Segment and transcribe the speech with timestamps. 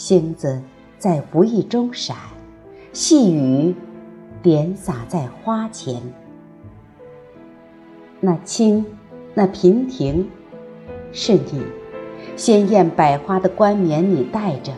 [0.00, 0.62] 星子
[0.96, 2.16] 在无意中闪，
[2.90, 3.74] 细雨
[4.42, 6.00] 点洒在花前。
[8.18, 8.86] 那青，
[9.34, 10.26] 那娉婷，
[11.12, 11.60] 是你；
[12.34, 14.72] 鲜艳百花的冠冕你戴着，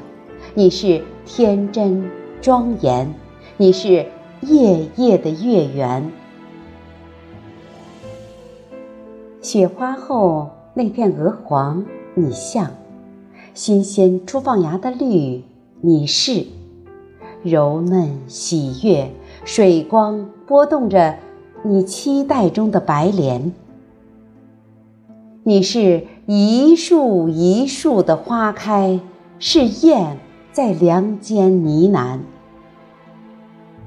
[0.55, 3.15] 你是天真庄严，
[3.57, 4.05] 你是
[4.41, 6.11] 夜夜的月圆。
[9.41, 11.87] 雪花后那片鹅黄，
[12.17, 12.69] 你像。
[13.55, 15.43] 新鲜初放芽的绿，
[15.83, 16.47] 你是
[17.43, 19.11] 柔嫩喜悦，
[19.45, 21.19] 水光拨动着
[21.63, 23.53] 你期待中的白莲。
[25.43, 28.99] 你是一树一树的花开，
[29.39, 30.19] 是燕
[30.51, 32.21] 在梁间呢喃。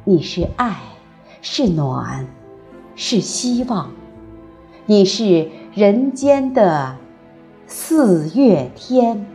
[0.04, 0.78] 你是爱，
[1.42, 2.28] 是暖，
[2.96, 3.90] 是希望，
[4.86, 6.98] 你是人间的
[7.66, 9.26] 四月天。